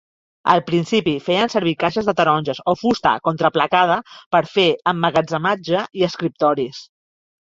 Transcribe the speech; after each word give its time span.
Al 0.51 0.61
principi 0.67 1.11
feien 1.25 1.49
servir 1.53 1.73
caixes 1.83 2.07
de 2.07 2.15
taronges 2.21 2.61
o 2.73 2.73
fusta 2.83 3.11
contraplacada 3.27 3.97
per 4.37 4.41
fer 4.55 4.65
emmagatzematge 4.93 5.83
i 6.01 6.07
escriptoris. 6.09 6.81